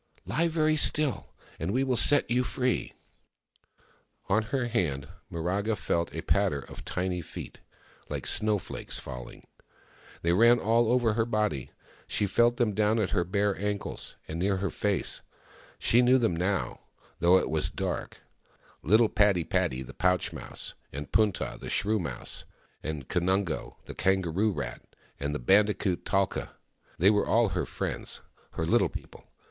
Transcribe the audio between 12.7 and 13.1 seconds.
down